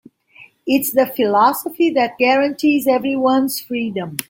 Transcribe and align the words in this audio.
It's 0.65 0.91
the 0.93 1.05
philosophy 1.05 1.91
that 1.91 2.17
guarantees 2.17 2.87
everyone's 2.87 3.59
freedom. 3.61 4.17